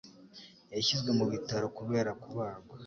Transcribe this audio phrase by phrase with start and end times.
[0.73, 2.75] Yashyizwe mu bitaro kubera kubagwa.